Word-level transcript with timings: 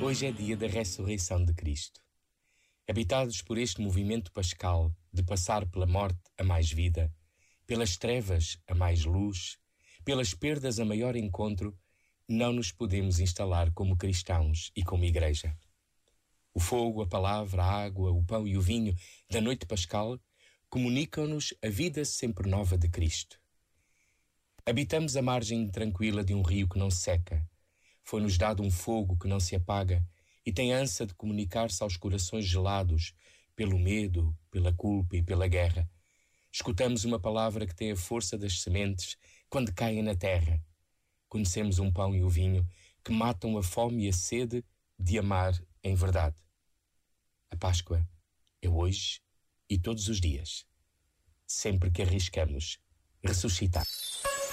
Hoje 0.00 0.26
é 0.26 0.30
dia 0.30 0.56
da 0.56 0.68
ressurreição 0.68 1.44
de 1.44 1.52
Cristo. 1.52 2.00
Habitados 2.88 3.42
por 3.42 3.58
este 3.58 3.80
movimento 3.80 4.30
pascal 4.30 4.94
de 5.12 5.24
passar 5.24 5.66
pela 5.66 5.86
morte 5.86 6.20
a 6.38 6.44
mais 6.44 6.70
vida, 6.70 7.12
pelas 7.66 7.96
trevas 7.96 8.58
a 8.68 8.76
mais 8.76 9.04
luz, 9.04 9.58
pelas 10.04 10.32
perdas 10.32 10.78
a 10.78 10.84
maior 10.84 11.16
encontro, 11.16 11.76
não 12.28 12.52
nos 12.52 12.70
podemos 12.70 13.18
instalar 13.18 13.72
como 13.72 13.96
cristãos 13.96 14.70
e 14.74 14.84
como 14.84 15.04
igreja. 15.04 15.56
O 16.54 16.60
fogo, 16.60 17.02
a 17.02 17.06
palavra, 17.06 17.64
a 17.64 17.84
água, 17.84 18.12
o 18.12 18.24
pão 18.24 18.46
e 18.46 18.56
o 18.56 18.62
vinho 18.62 18.94
da 19.28 19.40
noite 19.40 19.66
pascal 19.66 20.16
comunicam-nos 20.70 21.52
a 21.60 21.68
vida 21.68 22.04
sempre 22.04 22.48
nova 22.48 22.78
de 22.78 22.88
Cristo. 22.88 23.40
Habitamos 24.64 25.16
a 25.16 25.22
margem 25.22 25.68
tranquila 25.68 26.22
de 26.22 26.34
um 26.34 26.42
rio 26.42 26.68
que 26.68 26.78
não 26.78 26.90
seca. 26.90 27.44
Foi-nos 28.08 28.38
dado 28.38 28.62
um 28.62 28.70
fogo 28.70 29.18
que 29.18 29.28
não 29.28 29.38
se 29.38 29.54
apaga 29.54 30.02
e 30.46 30.50
tem 30.50 30.72
ânsia 30.72 31.04
de 31.04 31.12
comunicar-se 31.12 31.82
aos 31.82 31.94
corações 31.94 32.46
gelados 32.46 33.12
pelo 33.54 33.78
medo, 33.78 34.34
pela 34.50 34.72
culpa 34.72 35.14
e 35.14 35.22
pela 35.22 35.46
guerra. 35.46 35.86
Escutamos 36.50 37.04
uma 37.04 37.20
palavra 37.20 37.66
que 37.66 37.74
tem 37.74 37.92
a 37.92 37.96
força 37.96 38.38
das 38.38 38.62
sementes 38.62 39.18
quando 39.50 39.74
caem 39.74 40.02
na 40.02 40.14
terra. 40.14 40.58
Conhecemos 41.28 41.78
um 41.78 41.92
pão 41.92 42.16
e 42.16 42.22
o 42.22 42.30
vinho 42.30 42.66
que 43.04 43.12
matam 43.12 43.58
a 43.58 43.62
fome 43.62 44.06
e 44.06 44.08
a 44.08 44.12
sede 44.14 44.64
de 44.98 45.18
amar 45.18 45.52
em 45.84 45.94
verdade. 45.94 46.36
A 47.50 47.58
Páscoa 47.58 48.08
é 48.62 48.70
hoje 48.70 49.20
e 49.68 49.78
todos 49.78 50.08
os 50.08 50.18
dias, 50.18 50.64
sempre 51.46 51.90
que 51.90 52.00
arriscamos 52.00 52.78
ressuscitar. 53.22 53.84